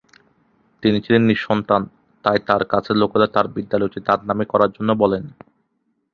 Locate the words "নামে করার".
4.29-4.69